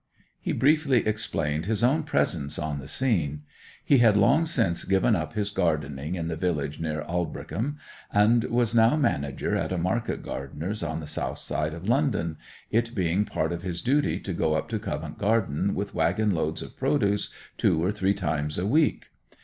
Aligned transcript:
He 0.41 0.51
briefly 0.51 1.05
explained 1.05 1.67
his 1.67 1.83
own 1.83 2.01
presence 2.01 2.57
on 2.57 2.79
the 2.79 2.87
scene. 2.87 3.43
He 3.85 3.99
had 3.99 4.17
long 4.17 4.47
since 4.47 4.83
given 4.83 5.15
up 5.15 5.33
his 5.33 5.51
gardening 5.51 6.15
in 6.15 6.27
the 6.27 6.35
village 6.35 6.79
near 6.79 7.03
Aldbrickham, 7.03 7.77
and 8.11 8.43
was 8.45 8.73
now 8.73 8.95
manager 8.95 9.55
at 9.55 9.71
a 9.71 9.77
market 9.77 10.23
gardener's 10.23 10.81
on 10.81 11.01
the 11.01 11.05
south 11.05 11.37
side 11.37 11.75
of 11.75 11.87
London, 11.87 12.37
it 12.71 12.95
being 12.95 13.25
part 13.25 13.51
of 13.51 13.61
his 13.61 13.79
duty 13.79 14.19
to 14.21 14.33
go 14.33 14.55
up 14.55 14.69
to 14.69 14.79
Covent 14.79 15.19
Garden 15.19 15.75
with 15.75 15.93
waggon 15.93 16.31
loads 16.31 16.63
of 16.63 16.75
produce 16.75 17.29
two 17.59 17.83
or 17.83 17.91
three 17.91 18.15
times 18.15 18.57
a 18.57 18.65
week. 18.65 19.05